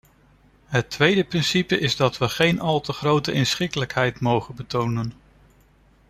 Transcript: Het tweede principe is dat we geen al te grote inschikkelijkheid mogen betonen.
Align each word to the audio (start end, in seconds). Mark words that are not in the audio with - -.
Het 0.65 0.89
tweede 0.89 1.23
principe 1.23 1.79
is 1.79 1.95
dat 1.95 2.17
we 2.17 2.29
geen 2.29 2.59
al 2.59 2.81
te 2.81 2.93
grote 2.93 3.31
inschikkelijkheid 3.31 4.19
mogen 4.19 4.55
betonen. 4.55 5.13